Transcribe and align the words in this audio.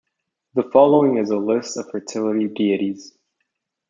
The 0.55 0.63
following 0.73 1.17
is 1.17 1.29
a 1.29 1.37
list 1.37 1.77
of 1.77 1.91
fertility 1.91 2.47
deities. 2.47 3.15